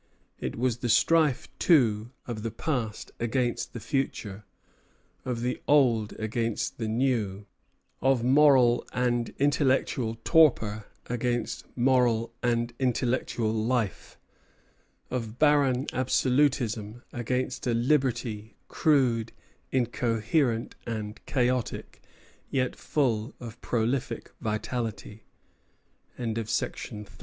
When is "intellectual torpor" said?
9.37-10.85